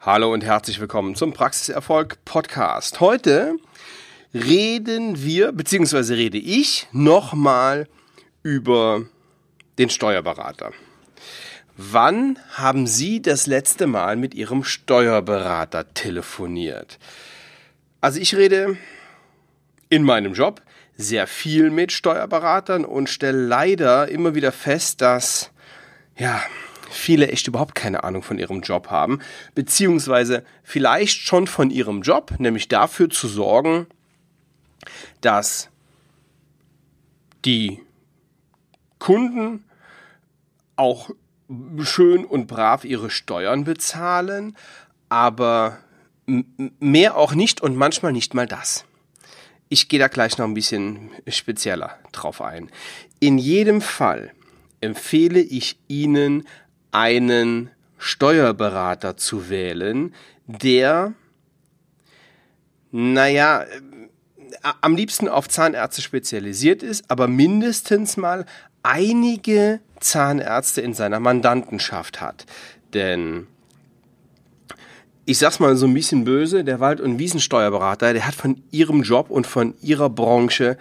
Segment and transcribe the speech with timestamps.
[0.00, 3.00] Hallo und herzlich willkommen zum Praxiserfolg Podcast.
[3.00, 3.56] Heute
[4.32, 7.88] reden wir, beziehungsweise rede ich nochmal
[8.44, 9.06] über
[9.76, 10.70] den Steuerberater.
[11.76, 17.00] Wann haben Sie das letzte Mal mit Ihrem Steuerberater telefoniert?
[18.00, 18.76] Also ich rede
[19.88, 20.62] in meinem Job
[20.96, 25.50] sehr viel mit Steuerberatern und stelle leider immer wieder fest, dass
[26.16, 26.40] ja,
[26.90, 29.20] viele echt überhaupt keine Ahnung von ihrem Job haben,
[29.54, 33.86] beziehungsweise vielleicht schon von ihrem Job, nämlich dafür zu sorgen,
[35.20, 35.68] dass
[37.44, 37.80] die
[38.98, 39.64] Kunden
[40.76, 41.10] auch
[41.80, 44.56] schön und brav ihre Steuern bezahlen,
[45.08, 45.78] aber
[46.26, 48.84] mehr auch nicht und manchmal nicht mal das.
[49.70, 52.70] Ich gehe da gleich noch ein bisschen spezieller drauf ein.
[53.18, 54.32] In jedem Fall
[54.80, 56.46] empfehle ich Ihnen
[56.92, 60.14] einen Steuerberater zu wählen,
[60.46, 61.12] der,
[62.90, 63.66] naja, äh,
[64.80, 68.46] am liebsten auf Zahnärzte spezialisiert ist, aber mindestens mal
[68.82, 72.46] einige Zahnärzte in seiner Mandantenschaft hat.
[72.94, 73.46] Denn
[75.24, 79.02] ich sag's mal so ein bisschen böse, der Wald- und Wiesensteuerberater, der hat von ihrem
[79.02, 80.78] Job und von ihrer Branche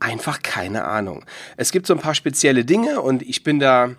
[0.00, 1.24] einfach keine Ahnung.
[1.58, 3.90] Es gibt so ein paar spezielle Dinge und ich bin da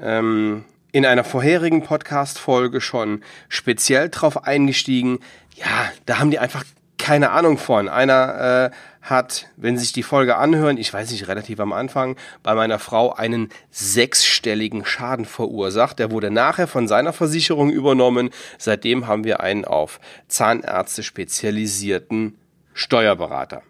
[0.00, 0.64] ähm,
[0.96, 5.18] in einer vorherigen Podcast-Folge schon speziell drauf eingestiegen.
[5.54, 6.64] Ja, da haben die einfach
[6.96, 7.90] keine Ahnung von.
[7.90, 12.16] Einer äh, hat, wenn Sie sich die Folge anhören, ich weiß nicht, relativ am Anfang,
[12.42, 15.98] bei meiner Frau einen sechsstelligen Schaden verursacht.
[15.98, 18.30] Der wurde nachher von seiner Versicherung übernommen.
[18.56, 22.38] Seitdem haben wir einen auf Zahnärzte spezialisierten
[22.72, 23.60] Steuerberater.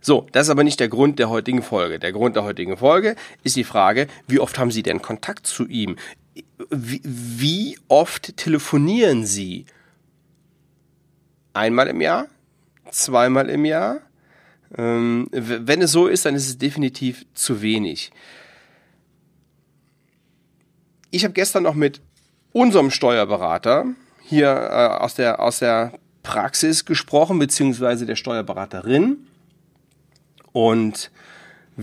[0.00, 2.00] So, das ist aber nicht der Grund der heutigen Folge.
[2.00, 3.14] Der Grund der heutigen Folge
[3.44, 5.94] ist die Frage, wie oft haben Sie denn Kontakt zu ihm?
[6.70, 9.66] Wie, wie oft telefonieren Sie?
[11.52, 12.26] Einmal im Jahr?
[12.90, 14.00] Zweimal im Jahr?
[14.76, 18.12] Ähm, wenn es so ist, dann ist es definitiv zu wenig.
[21.10, 22.00] Ich habe gestern noch mit
[22.52, 23.86] unserem Steuerberater
[24.22, 29.26] hier äh, aus, der, aus der Praxis gesprochen, beziehungsweise der Steuerberaterin.
[30.52, 31.10] Und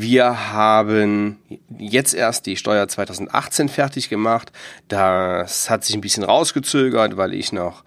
[0.02, 1.40] wir haben
[1.78, 4.52] jetzt erst die Steuer 2018 fertig gemacht.
[4.88, 7.84] Das hat sich ein bisschen rausgezögert, weil ich noch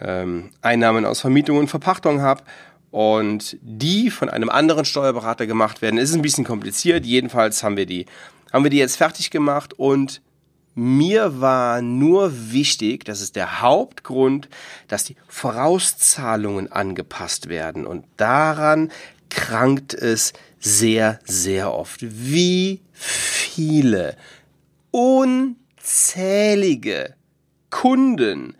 [0.00, 2.44] ähm, Einnahmen aus Vermietung und Verpachtung habe.
[2.90, 5.98] Und die von einem anderen Steuerberater gemacht werden.
[5.98, 7.04] Es ist ein bisschen kompliziert.
[7.04, 8.06] Jedenfalls haben wir die,
[8.52, 10.22] haben wir die jetzt fertig gemacht und
[10.74, 14.48] mir war nur wichtig, das ist der Hauptgrund,
[14.86, 17.84] dass die Vorauszahlungen angepasst werden.
[17.84, 18.92] Und daran
[19.28, 22.00] krankt es sehr, sehr oft.
[22.02, 24.16] Wie viele
[24.90, 25.56] unzählige
[27.70, 28.54] Kunden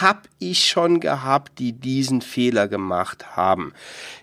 [0.00, 3.72] habe ich schon gehabt, die diesen Fehler gemacht haben.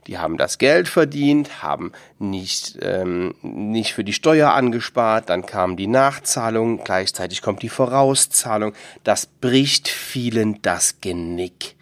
[0.05, 5.75] Die haben das Geld verdient, haben nicht, ähm, nicht für die Steuer angespart, dann kam
[5.75, 8.73] die Nachzahlung, gleichzeitig kommt die Vorauszahlung.
[9.03, 11.75] Das bricht vielen das Genick.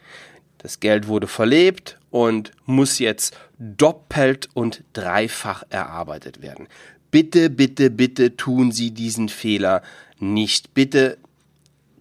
[0.64, 6.68] Das Geld wurde verlebt und muss jetzt doppelt und dreifach erarbeitet werden.
[7.12, 9.84] Bitte, bitte, bitte tun Sie diesen Fehler
[10.20, 10.74] nicht.
[10.74, 11.18] Bitte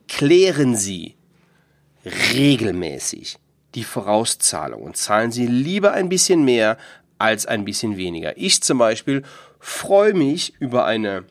[0.07, 1.17] klären Sie
[2.35, 3.37] regelmäßig
[3.75, 6.79] die Vorauszahlung und zahlen Sie lieber ein bisschen mehr
[7.19, 8.37] als ein bisschen weniger.
[8.39, 9.23] Ich zum Beispiel
[9.59, 11.25] freue mich über eine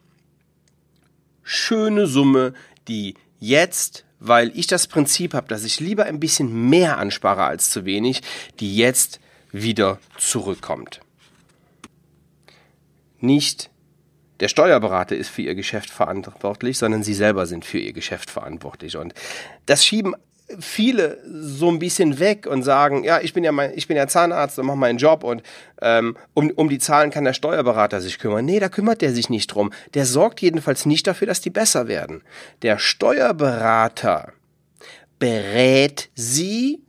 [1.43, 2.53] schöne Summe,
[2.89, 7.71] die jetzt weil ich das Prinzip habe, dass ich lieber ein bisschen mehr anspare als
[7.71, 8.21] zu wenig,
[8.59, 9.19] die jetzt
[9.51, 11.01] wieder zurückkommt.
[13.19, 13.71] Nicht
[14.39, 18.95] der Steuerberater ist für ihr Geschäft verantwortlich, sondern sie selber sind für ihr Geschäft verantwortlich.
[18.95, 19.13] Und
[19.65, 20.15] das schieben
[20.59, 24.07] viele so ein bisschen weg und sagen, ja, ich bin ja mein, ich bin ja
[24.07, 25.43] Zahnarzt und mache meinen Job und
[25.81, 28.45] ähm, um, um die Zahlen kann der Steuerberater sich kümmern.
[28.45, 29.71] Nee, da kümmert der sich nicht drum.
[29.93, 32.23] Der sorgt jedenfalls nicht dafür, dass die besser werden.
[32.61, 34.33] Der Steuerberater
[35.19, 36.83] berät sie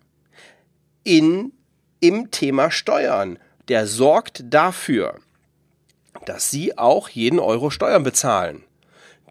[1.04, 1.52] in,
[2.00, 3.38] im Thema Steuern.
[3.68, 5.20] Der sorgt dafür,
[6.24, 8.64] dass sie auch jeden Euro Steuern bezahlen.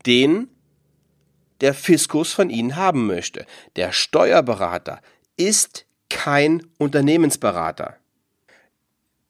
[0.06, 0.50] Den
[1.62, 3.46] der Fiskus von Ihnen haben möchte.
[3.76, 5.02] Der Steuerberater
[5.38, 7.96] ist kein Unternehmensberater.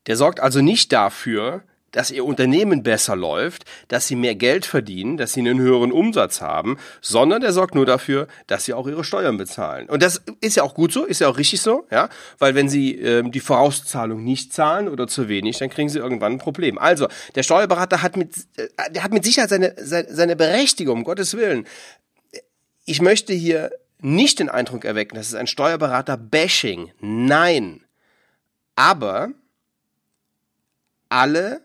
[0.07, 5.17] Der sorgt also nicht dafür, dass Ihr Unternehmen besser läuft, dass Sie mehr Geld verdienen,
[5.17, 9.03] dass Sie einen höheren Umsatz haben, sondern der sorgt nur dafür, dass Sie auch Ihre
[9.03, 9.89] Steuern bezahlen.
[9.89, 12.69] Und das ist ja auch gut so, ist ja auch richtig so, ja, weil wenn
[12.69, 16.77] Sie ähm, die Vorauszahlung nicht zahlen oder zu wenig, dann kriegen Sie irgendwann ein Problem.
[16.77, 21.03] Also der Steuerberater hat mit, äh, der hat mit Sicherheit seine, seine, seine Berechtigung, um
[21.03, 21.65] Gottes Willen
[22.91, 26.91] ich möchte hier nicht den Eindruck erwecken, das ist ein Steuerberater-Bashing.
[26.99, 27.85] Nein.
[28.75, 29.31] Aber
[31.07, 31.61] alle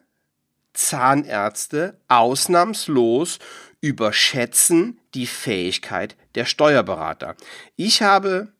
[0.72, 3.40] Zahnärzte ausnahmslos
[3.80, 7.34] überschätzen die Fähigkeit der Steuerberater.
[7.74, 8.52] Ich habe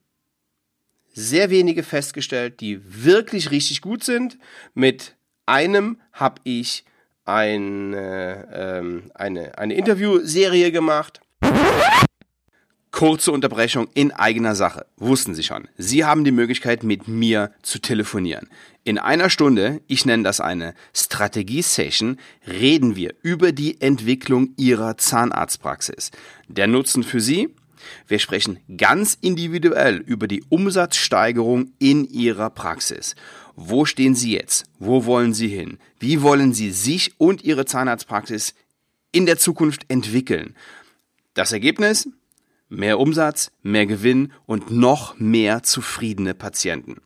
[1.13, 4.37] sehr wenige festgestellt, die wirklich richtig gut sind.
[4.73, 5.15] Mit
[5.45, 6.83] einem habe ich
[7.23, 11.21] eine, ähm, eine, eine Interviewserie gemacht.
[12.97, 14.87] Kurze Unterbrechung in eigener Sache.
[14.97, 18.49] Wussten Sie schon, Sie haben die Möglichkeit, mit mir zu telefonieren.
[18.85, 22.17] In einer Stunde, ich nenne das eine Strategie-Session,
[22.47, 26.09] reden wir über die Entwicklung Ihrer Zahnarztpraxis.
[26.47, 27.53] Der Nutzen für Sie?
[28.07, 33.13] Wir sprechen ganz individuell über die Umsatzsteigerung in Ihrer Praxis.
[33.55, 34.65] Wo stehen Sie jetzt?
[34.79, 35.77] Wo wollen Sie hin?
[35.99, 38.55] Wie wollen Sie sich und Ihre Zahnarztpraxis
[39.11, 40.55] in der Zukunft entwickeln?
[41.35, 42.09] Das Ergebnis?
[42.69, 46.97] Mehr Umsatz, mehr Gewinn und noch mehr zufriedene Patienten.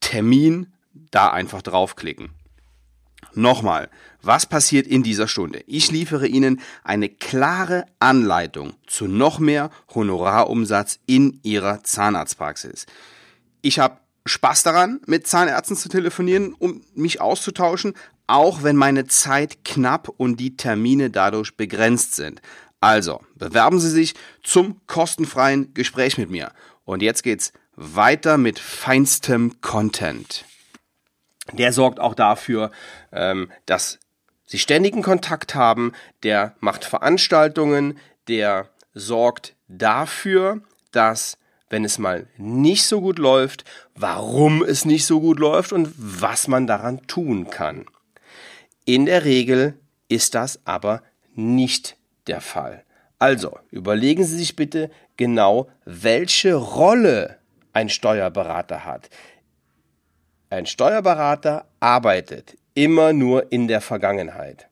[0.00, 0.66] Termin,
[1.10, 2.41] da einfach draufklicken.
[3.34, 3.88] Nochmal,
[4.22, 5.64] was passiert in dieser Stunde?
[5.66, 12.86] Ich liefere Ihnen eine klare Anleitung zu noch mehr Honorarumsatz in Ihrer Zahnarztpraxis.
[13.62, 17.94] Ich habe Spaß daran, mit Zahnärzten zu telefonieren, um mich auszutauschen,
[18.26, 22.40] auch wenn meine Zeit knapp und die Termine dadurch begrenzt sind.
[22.80, 26.52] Also, bewerben Sie sich zum kostenfreien Gespräch mit mir.
[26.84, 30.44] Und jetzt geht's weiter mit feinstem Content.
[31.50, 32.70] Der sorgt auch dafür,
[33.12, 33.98] ähm, dass
[34.44, 35.92] Sie ständigen Kontakt haben,
[36.22, 37.98] der macht Veranstaltungen,
[38.28, 40.60] der sorgt dafür,
[40.90, 41.38] dass
[41.70, 46.46] wenn es mal nicht so gut läuft, warum es nicht so gut läuft und was
[46.46, 47.86] man daran tun kann.
[48.84, 49.78] In der Regel
[50.08, 51.02] ist das aber
[51.34, 51.96] nicht
[52.26, 52.84] der Fall.
[53.18, 57.38] Also überlegen Sie sich bitte genau, welche Rolle
[57.72, 59.08] ein Steuerberater hat.
[60.52, 64.68] Ein Steuerberater arbeitet immer nur in der Vergangenheit.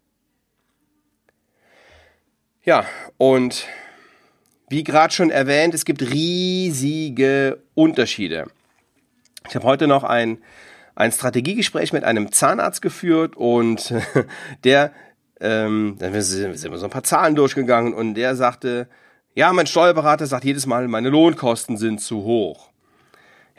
[2.62, 2.84] Ja,
[3.16, 3.64] und
[4.68, 8.48] wie gerade schon erwähnt, es gibt riesige Unterschiede.
[9.48, 10.42] Ich habe heute noch ein,
[10.96, 13.94] ein Strategiegespräch mit einem Zahnarzt geführt und
[14.64, 14.92] der,
[15.40, 18.86] ähm, dann sind wir so ein paar Zahlen durchgegangen und der sagte,
[19.34, 22.69] ja, mein Steuerberater sagt jedes Mal, meine Lohnkosten sind zu hoch.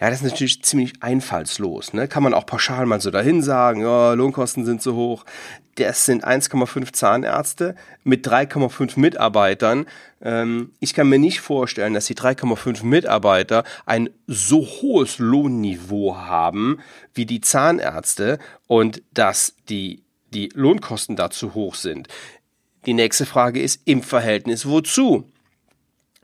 [0.02, 1.94] Ja, das ist natürlich ziemlich einfallslos.
[1.94, 2.08] Ne?
[2.08, 5.26] Kann man auch pauschal mal so dahin sagen, ja, Lohnkosten sind zu hoch.
[5.76, 9.86] Das sind 1,5 Zahnärzte mit 3,5 Mitarbeitern.
[10.20, 16.80] Ähm, ich kann mir nicht vorstellen, dass die 3,5 Mitarbeiter ein so hohes Lohnniveau haben
[17.14, 20.02] wie die Zahnärzte und dass die,
[20.34, 22.08] die Lohnkosten da zu hoch sind.
[22.88, 25.32] Die nächste Frage ist im Verhältnis wozu?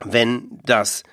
[0.03, 1.03] Wenn das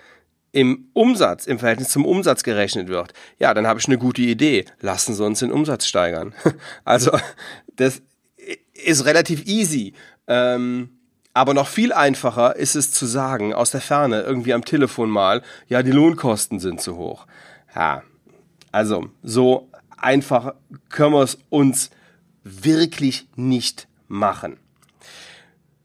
[0.54, 4.66] im Umsatz, im Verhältnis zum Umsatz gerechnet wird, ja, dann habe ich eine gute Idee.
[4.80, 6.32] Lassen Sie uns den Umsatz steigern.
[6.84, 7.10] Also,
[7.74, 8.02] das
[8.72, 9.94] ist relativ easy.
[10.28, 10.90] Ähm,
[11.32, 15.42] aber noch viel einfacher ist es zu sagen, aus der Ferne, irgendwie am Telefon mal,
[15.68, 17.26] ja, die Lohnkosten sind zu hoch.
[17.74, 18.04] Ja,
[18.70, 20.54] also, so einfach
[20.88, 21.90] können wir es uns
[22.44, 24.58] wirklich nicht machen.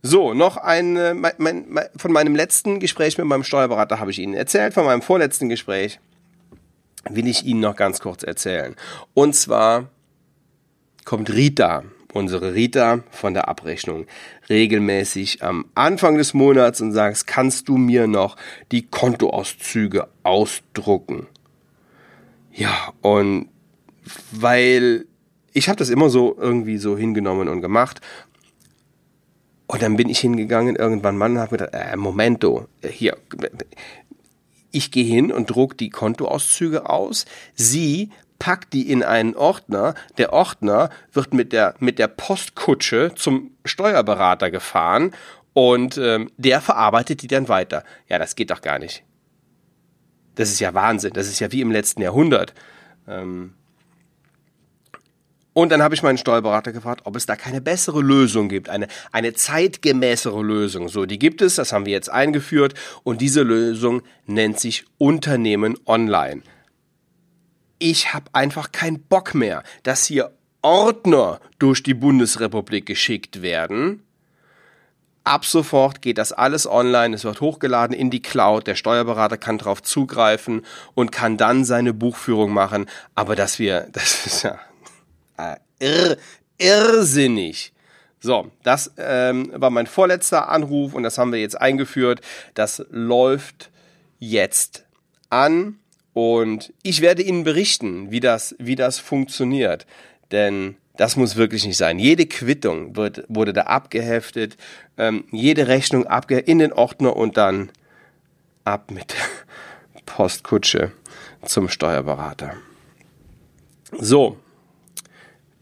[0.02, 1.66] So, noch ein, äh, mein, mein,
[1.98, 6.00] von meinem letzten Gespräch mit meinem Steuerberater habe ich Ihnen erzählt, von meinem vorletzten Gespräch
[7.10, 8.76] will ich Ihnen noch ganz kurz erzählen.
[9.14, 9.90] Und zwar
[11.04, 14.06] kommt Rita, unsere Rita von der Abrechnung,
[14.50, 18.38] regelmäßig am Anfang des Monats und sagt, kannst du mir noch
[18.72, 21.28] die Kontoauszüge ausdrucken?
[22.54, 23.50] Ja, und
[24.32, 25.06] weil
[25.54, 28.02] ich habe das immer so irgendwie so hingenommen und gemacht
[29.70, 33.16] und dann bin ich hingegangen irgendwann mal und habe gedacht, äh, Momento, hier,
[34.72, 37.26] ich gehe hin und druck die Kontoauszüge aus.
[37.54, 38.10] Sie
[38.40, 39.94] packt die in einen Ordner.
[40.18, 45.12] Der Ordner wird mit der, mit der Postkutsche zum Steuerberater gefahren
[45.54, 47.84] und ähm, der verarbeitet die dann weiter.
[48.08, 49.04] Ja, das geht doch gar nicht.
[50.34, 51.14] Das ist ja Wahnsinn.
[51.14, 52.56] Das ist ja wie im letzten Jahrhundert.
[53.08, 53.54] Ähm,
[55.60, 58.88] und dann habe ich meinen Steuerberater gefragt, ob es da keine bessere Lösung gibt, eine,
[59.12, 60.88] eine zeitgemäßere Lösung.
[60.88, 65.78] So, die gibt es, das haben wir jetzt eingeführt und diese Lösung nennt sich Unternehmen
[65.86, 66.44] online.
[67.78, 74.04] Ich habe einfach keinen Bock mehr, dass hier Ordner durch die Bundesrepublik geschickt werden.
[75.26, 79.58] Ab sofort geht das alles online, es wird hochgeladen in die Cloud, der Steuerberater kann
[79.58, 82.86] darauf zugreifen und kann dann seine Buchführung machen.
[83.14, 84.58] Aber dass wir, das ist ja
[85.40, 86.18] äh, irr,
[86.58, 87.74] irrsinnig.
[88.20, 92.22] So, das ähm, war mein vorletzter Anruf und das haben wir jetzt eingeführt.
[92.54, 93.72] Das läuft
[94.20, 94.86] jetzt
[95.30, 95.80] an
[96.14, 99.86] und ich werde Ihnen berichten, wie das, wie das funktioniert.
[100.32, 101.98] Denn das muss wirklich nicht sein.
[101.98, 104.58] Jede Quittung wird, wurde da abgeheftet,
[104.98, 107.72] ähm, jede Rechnung abge in den Ordner und dann
[108.66, 109.16] ab mit
[110.06, 110.92] Postkutsche
[111.46, 112.56] zum Steuerberater.
[113.98, 114.38] So,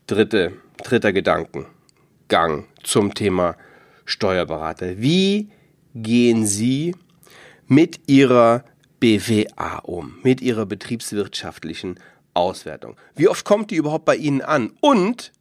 [0.08, 3.56] dritte, dritter Gedankengang zum Thema
[4.06, 5.00] Steuerberater.
[5.00, 5.50] Wie
[5.94, 6.96] gehen Sie
[7.68, 8.64] mit Ihrer
[9.00, 12.00] BWA um, mit Ihrer betriebswirtschaftlichen
[12.34, 12.96] Auswertung?
[13.16, 14.72] Wie oft kommt die überhaupt bei Ihnen an?
[14.80, 15.34] Und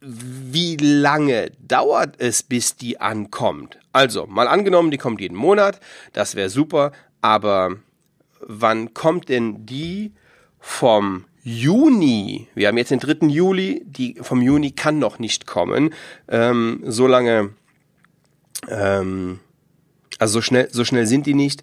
[0.00, 3.78] wie lange dauert es, bis die ankommt?
[3.92, 5.80] Also, mal angenommen, die kommt jeden Monat,
[6.12, 7.76] das wäre super, aber
[8.40, 10.12] wann kommt denn die
[10.58, 12.48] vom Juni?
[12.56, 13.28] Wir haben jetzt den 3.
[13.28, 15.94] Juli, die vom Juni kann noch nicht kommen.
[16.26, 17.50] Ähm, so lange,
[18.68, 19.38] ähm,
[20.18, 21.62] also so schnell, so schnell sind die nicht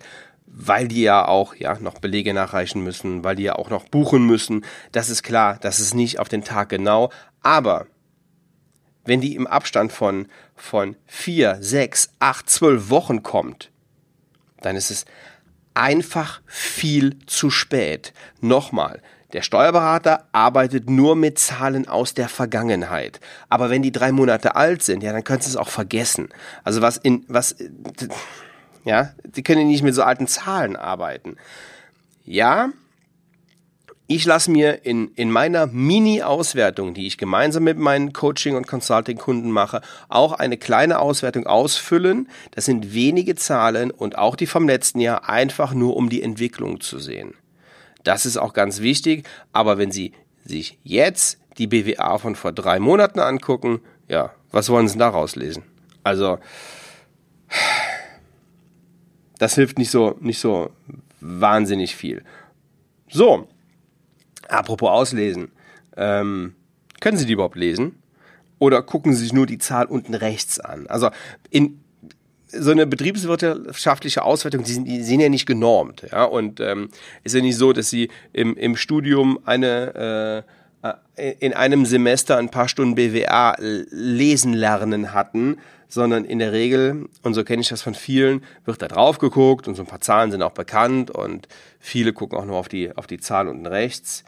[0.55, 4.25] weil die ja auch ja noch Belege nachreichen müssen, weil die ja auch noch buchen
[4.25, 4.63] müssen.
[4.91, 7.11] Das ist klar, das ist nicht auf den Tag genau,
[7.41, 7.87] aber
[9.03, 13.71] wenn die im Abstand von von vier, sechs, acht, zwölf Wochen kommt,
[14.61, 15.05] dann ist es
[15.73, 18.13] einfach viel zu spät.
[18.39, 19.01] Nochmal,
[19.33, 23.19] der Steuerberater arbeitet nur mit Zahlen aus der Vergangenheit.
[23.49, 26.29] Aber wenn die drei Monate alt sind, ja, dann könntest du es auch vergessen.
[26.63, 27.55] Also was in, was,
[28.85, 31.37] ja, sie können nicht mit so alten Zahlen arbeiten.
[32.25, 32.69] Ja,
[34.05, 39.49] ich lasse mir in, in meiner Mini-Auswertung, die ich gemeinsam mit meinen Coaching- und Consulting-Kunden
[39.49, 42.29] mache, auch eine kleine Auswertung ausfüllen.
[42.51, 46.81] Das sind wenige Zahlen und auch die vom letzten Jahr, einfach nur um die Entwicklung
[46.81, 47.33] zu sehen.
[48.03, 50.13] Das ist auch ganz wichtig, aber wenn Sie
[50.45, 55.63] sich jetzt die BWA von vor drei Monaten angucken, ja, was wollen Sie daraus lesen?
[56.03, 56.37] Also,
[59.39, 60.71] das hilft nicht so, nicht so
[61.21, 62.23] wahnsinnig viel.
[63.09, 63.47] So,
[64.49, 65.51] apropos auslesen.
[65.95, 66.55] Ähm,
[66.99, 68.01] können Sie die überhaupt lesen?
[68.59, 70.87] Oder gucken Sie sich nur die Zahl unten rechts an?
[70.87, 71.09] Also
[71.49, 71.82] in
[72.57, 76.03] so eine betriebswirtschaftliche Auswertung, die sind, die sind ja nicht genormt.
[76.11, 76.25] Ja?
[76.25, 76.89] Und ähm,
[77.23, 82.49] ist ja nicht so, dass Sie im, im Studium eine äh, in einem Semester ein
[82.49, 85.57] paar Stunden BWA lesen lernen hatten,
[85.87, 89.67] sondern in der Regel, und so kenne ich das von vielen, wird da drauf geguckt
[89.67, 91.47] und so ein paar Zahlen sind auch bekannt und
[91.79, 94.23] viele gucken auch nur auf die, auf die Zahl unten rechts.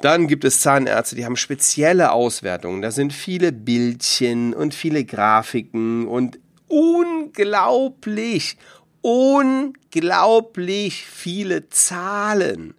[0.00, 2.82] Dann gibt es Zahnärzte, die haben spezielle Auswertungen.
[2.82, 6.38] Da sind viele Bildchen und viele Grafiken und
[6.70, 8.56] unglaublich,
[9.02, 12.74] unglaublich viele Zahlen.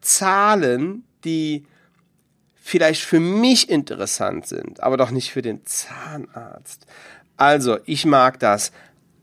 [0.00, 1.66] Zahlen, die
[2.54, 6.86] vielleicht für mich interessant sind, aber doch nicht für den Zahnarzt.
[7.36, 8.72] Also, ich mag das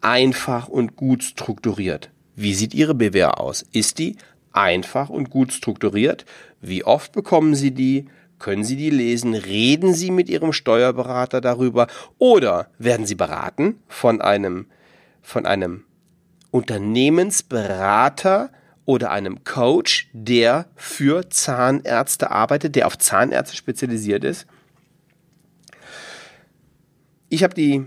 [0.02, 2.12] einfach und gut strukturiert.
[2.36, 3.66] Wie sieht Ihre BWA aus?
[3.72, 4.18] Ist die
[4.52, 6.26] einfach und gut strukturiert?
[6.60, 8.06] Wie oft bekommen Sie die?
[8.41, 9.33] Können Sie die lesen?
[9.33, 11.88] Reden Sie mit Ihrem Steuerberater darüber?
[12.17, 14.67] Oder werden Sie beraten von einem,
[15.21, 15.86] von einem
[16.50, 18.51] Unternehmensberater,
[18.86, 24.48] oder einem Coach, der für Zahnärzte arbeitet, der auf Zahnärzte spezialisiert ist.
[27.29, 27.86] Ich habe die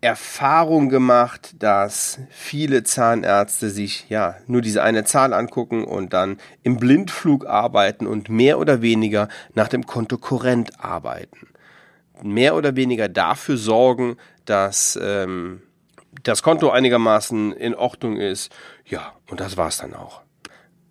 [0.00, 6.76] Erfahrung gemacht, dass viele Zahnärzte sich ja nur diese eine Zahl angucken und dann im
[6.76, 11.48] Blindflug arbeiten und mehr oder weniger nach dem Konto Korrent arbeiten.
[12.22, 15.62] Mehr oder weniger dafür sorgen, dass ähm,
[16.22, 18.52] das Konto einigermaßen in Ordnung ist.
[18.84, 20.22] Ja, und das war's dann auch.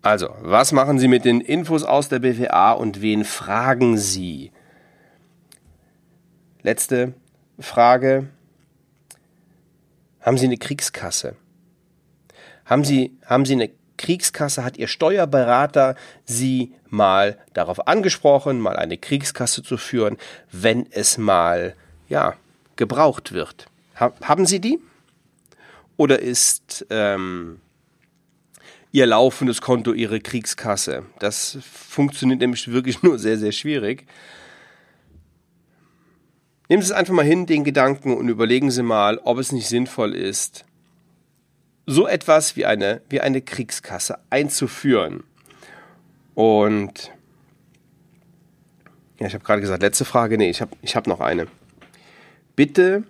[0.02, 4.52] Also, was machen Sie mit den Infos aus der BWA und wen fragen Sie?
[6.62, 7.14] Letzte
[7.60, 8.30] Frage.
[10.27, 11.38] Haben Sie eine Kriegskasse?
[12.65, 14.65] Haben Sie, haben Sie eine Kriegskasse?
[14.65, 20.17] Hat Ihr Steuerberater Sie mal darauf angesprochen, mal eine Kriegskasse zu führen,
[20.51, 21.75] wenn es mal,
[22.10, 22.36] ja,
[22.75, 23.67] gebraucht wird?
[23.96, 24.79] haben Sie die?
[25.96, 27.62] Oder ist ähm,
[28.91, 31.05] Ihr laufendes Konto Ihre Kriegskasse?
[31.19, 34.05] Das funktioniert nämlich wirklich nur sehr, sehr schwierig.
[36.70, 39.68] Nehmen Sie es einfach mal hin, den Gedanken, und überlegen Sie mal, ob es nicht
[39.68, 40.66] sinnvoll ist,
[41.86, 45.24] so etwas wie eine, wie eine Kriegskasse einzuführen.
[46.36, 47.12] Und
[49.20, 50.38] Ja, ich habe gerade gesagt, letzte Frage.
[50.38, 51.48] Nee, ich habe ich hab noch eine.
[52.56, 53.04] Bitte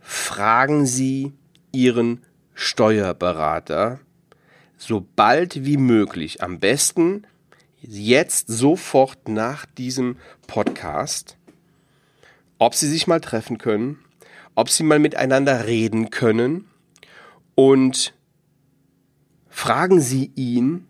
[0.00, 1.32] fragen Sie
[1.72, 2.22] Ihren
[2.54, 4.00] Steuerberater
[4.76, 7.26] so bald wie möglich, am besten
[7.80, 11.36] jetzt sofort nach diesem Podcast,
[12.60, 13.98] ob Sie sich mal treffen können,
[14.54, 16.68] ob Sie mal miteinander reden können
[17.56, 18.14] und
[19.48, 20.86] fragen Sie ihn,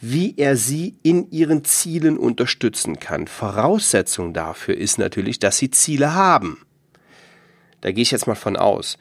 [0.00, 3.28] wie er Sie in Ihren Zielen unterstützen kann.
[3.28, 6.66] Voraussetzung dafür ist natürlich, dass Sie Ziele haben.
[7.80, 8.98] Da gehe ich jetzt mal von aus.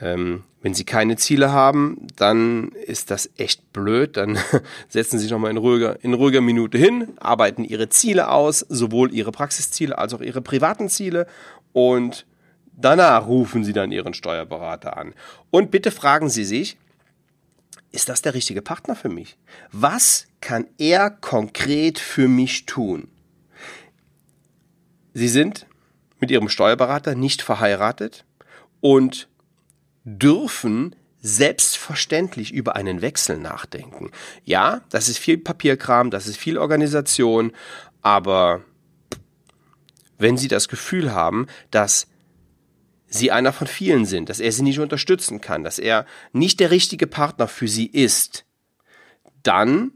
[0.00, 4.16] Ähm, wenn Sie keine Ziele haben, dann ist das echt blöd.
[4.16, 4.38] Dann
[4.88, 9.12] setzen Sie sich nochmal in ruhiger, in ruhiger Minute hin, arbeiten Ihre Ziele aus, sowohl
[9.12, 11.26] Ihre Praxisziele als auch Ihre privaten Ziele
[11.72, 12.26] und
[12.72, 15.14] danach rufen Sie dann Ihren Steuerberater an.
[15.50, 16.76] Und bitte fragen Sie sich,
[17.92, 19.38] ist das der richtige Partner für mich?
[19.72, 23.08] Was kann er konkret für mich tun?
[25.14, 25.66] Sie sind
[26.18, 28.24] mit Ihrem Steuerberater nicht verheiratet
[28.80, 29.28] und
[30.06, 34.12] dürfen selbstverständlich über einen Wechsel nachdenken.
[34.44, 37.52] Ja, das ist viel Papierkram, das ist viel Organisation,
[38.00, 38.62] aber
[40.18, 42.06] wenn Sie das Gefühl haben, dass
[43.08, 46.70] Sie einer von vielen sind, dass er Sie nicht unterstützen kann, dass er nicht der
[46.70, 48.44] richtige Partner für Sie ist,
[49.42, 49.92] dann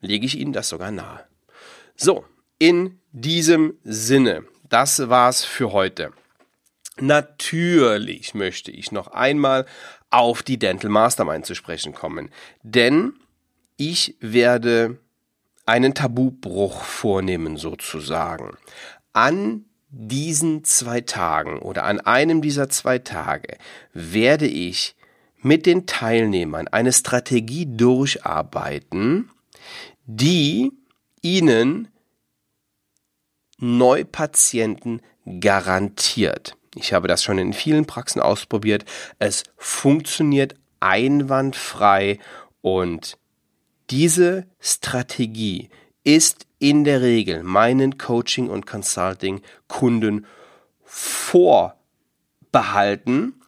[0.00, 1.24] lege ich Ihnen das sogar nahe.
[1.96, 2.24] So,
[2.58, 6.12] in diesem Sinne, das war's für heute.
[6.98, 9.66] Natürlich möchte ich noch einmal
[10.10, 12.30] auf die Dental Mastermind zu sprechen kommen,
[12.62, 13.12] denn
[13.76, 14.98] ich werde
[15.66, 18.56] einen Tabubruch vornehmen sozusagen.
[19.12, 23.58] An diesen zwei Tagen oder an einem dieser zwei Tage
[23.92, 24.96] werde ich
[25.42, 29.30] mit den Teilnehmern eine Strategie durcharbeiten,
[30.06, 30.72] die
[31.22, 31.88] ihnen
[33.58, 35.02] Neupatienten
[35.40, 36.56] garantiert.
[36.76, 38.84] Ich habe das schon in vielen Praxen ausprobiert.
[39.18, 42.18] Es funktioniert einwandfrei
[42.60, 43.16] und
[43.88, 45.70] diese Strategie
[46.04, 50.26] ist in der Regel meinen Coaching- und Consulting-Kunden
[50.84, 53.40] vorbehalten.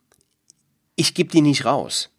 [0.96, 2.10] Ich gebe die nicht raus.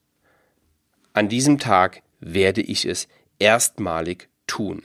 [1.13, 3.08] An diesem Tag werde ich es
[3.39, 4.84] erstmalig tun.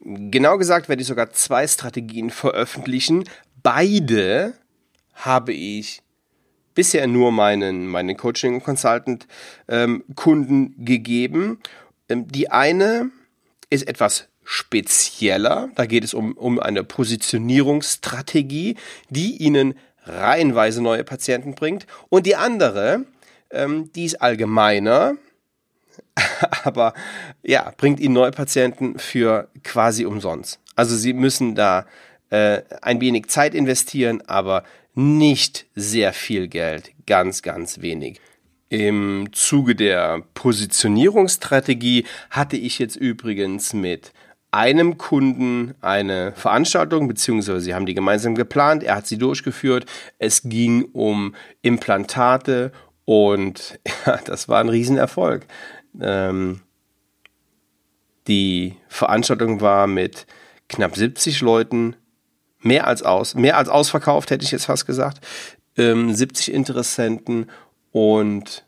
[0.00, 3.24] Genau gesagt werde ich sogar zwei Strategien veröffentlichen.
[3.62, 4.54] Beide
[5.24, 6.02] habe ich
[6.74, 11.58] bisher nur meinen, meinen Coaching- und Consultant-Kunden ähm, gegeben.
[12.08, 13.10] Ähm, die eine
[13.70, 15.70] ist etwas spezieller.
[15.74, 18.76] Da geht es um, um eine Positionierungsstrategie,
[19.08, 21.86] die Ihnen reihenweise neue Patienten bringt.
[22.08, 23.04] Und die andere,
[23.50, 25.14] ähm, die ist allgemeiner,
[26.64, 26.94] aber
[27.42, 30.58] ja, bringt Ihnen neue Patienten für quasi umsonst.
[30.74, 31.86] Also Sie müssen da
[32.30, 38.20] äh, ein wenig Zeit investieren, aber nicht sehr viel Geld, ganz, ganz wenig.
[38.68, 44.12] Im Zuge der Positionierungsstrategie hatte ich jetzt übrigens mit
[44.52, 49.86] einem Kunden eine Veranstaltung, beziehungsweise sie haben die gemeinsam geplant, er hat sie durchgeführt.
[50.18, 52.72] Es ging um Implantate
[53.04, 55.46] und ja, das war ein Riesenerfolg.
[56.00, 56.60] Ähm,
[58.26, 60.26] die Veranstaltung war mit
[60.68, 61.96] knapp 70 Leuten
[62.60, 65.20] mehr als aus, mehr als ausverkauft, hätte ich jetzt fast gesagt.
[65.76, 67.50] Ähm, 70 Interessenten
[67.92, 68.64] und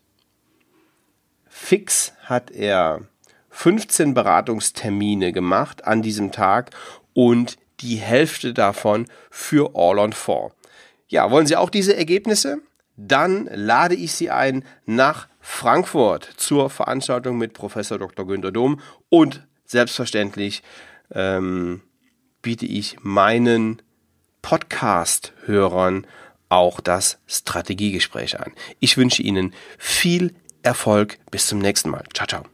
[1.47, 3.01] fix hat er
[3.49, 6.71] 15 Beratungstermine gemacht an diesem Tag
[7.13, 10.51] und die Hälfte davon für All on Four.
[11.07, 12.57] Ja, wollen Sie auch diese Ergebnisse?
[12.95, 18.25] Dann lade ich Sie ein nach Frankfurt zur Veranstaltung mit Professor Dr.
[18.25, 18.79] Günter Dom
[19.09, 20.63] und selbstverständlich
[21.11, 21.81] ähm,
[22.43, 23.81] biete ich meinen
[24.43, 26.05] Podcast-Hörern
[26.49, 28.51] auch das Strategiegespräch an.
[28.79, 31.17] Ich wünsche Ihnen viel Erfolg.
[31.31, 32.03] Bis zum nächsten Mal.
[32.13, 32.52] Ciao, ciao.